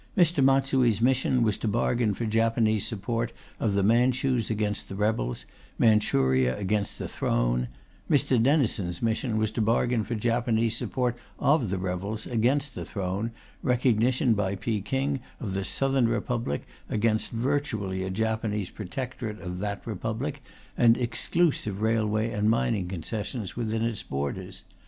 Mr. 0.17 0.43
Matsui's 0.43 0.99
mission 0.99 1.43
was 1.43 1.59
to 1.59 1.67
bargain 1.67 2.15
for 2.15 2.25
Japanese 2.25 2.87
support 2.87 3.31
of 3.59 3.75
the 3.75 3.83
Manchus 3.83 4.49
against 4.49 4.89
the 4.89 4.95
rebels, 4.95 5.45
Manchuria 5.77 6.57
against 6.57 6.97
the 6.97 7.07
throne; 7.07 7.67
Mr. 8.09 8.41
Denison's 8.41 9.03
mission 9.03 9.37
was 9.37 9.51
to 9.51 9.61
bargain 9.61 10.03
for 10.03 10.15
Japanese 10.15 10.75
support 10.75 11.15
of 11.37 11.69
the 11.69 11.77
rebels 11.77 12.25
against 12.25 12.73
the 12.73 12.83
throne, 12.83 13.29
recognition 13.61 14.33
by 14.33 14.55
Peking 14.55 15.19
of 15.39 15.53
the 15.53 15.63
Southern 15.63 16.07
Republic 16.07 16.63
against 16.89 17.29
virtually 17.29 18.01
a 18.03 18.09
Japanese 18.09 18.71
protectorate 18.71 19.39
of 19.39 19.59
that 19.59 19.85
Republic 19.85 20.41
and 20.75 20.97
exclusive 20.97 21.79
railway 21.79 22.31
and 22.31 22.49
mining 22.49 22.87
concessions 22.87 23.55
within 23.55 23.83
its 23.83 24.01
borders. 24.01 24.63